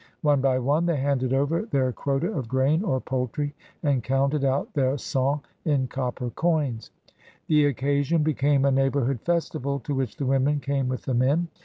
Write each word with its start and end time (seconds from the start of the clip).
One 0.23 0.41
by 0.41 0.57
one 0.57 0.87
they 0.87 0.95
handed 0.97 1.31
over 1.31 1.61
their 1.61 1.91
quota 1.91 2.25
of 2.31 2.47
grain 2.47 2.81
or 2.83 2.99
poultry 2.99 3.53
and 3.83 4.03
counted 4.03 4.43
out 4.43 4.73
their 4.73 4.97
cem 4.97 5.41
in 5.63 5.85
copper 5.89 6.31
coins. 6.31 6.89
The 7.45 7.67
occasion 7.67 8.23
became 8.23 8.65
a 8.65 8.71
neighborhood 8.71 9.21
festival 9.21 9.77
to 9.81 9.93
which 9.93 10.17
the 10.17 10.25
women 10.25 10.59
came 10.59 10.89
with 10.89 11.03
the 11.03 11.13
men. 11.13 11.49